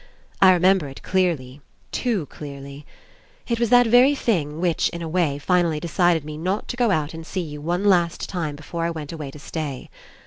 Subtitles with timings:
[0.41, 2.87] I remember It clearly, too clearly.
[3.47, 6.89] It was that very thing which, In a way, finally decided me not to go
[6.89, 9.91] out and see you one last time before I went away to stay.